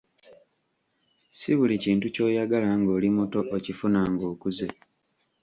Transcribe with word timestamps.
Ssi 1.31 1.51
buli 1.57 1.75
kintu 1.83 2.07
ky'oyagala 2.13 2.69
ng'oli 2.79 3.07
muto 3.17 3.39
okifuna 3.55 3.99
ng'okuze. 4.11 4.67